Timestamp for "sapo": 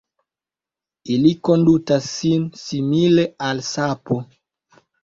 3.73-4.23